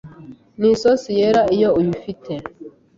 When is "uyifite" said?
1.77-2.33